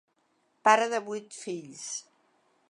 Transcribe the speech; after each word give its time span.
Pare 0.67 0.87
de 0.93 1.01
vuit 1.11 1.39
fills. 1.43 1.87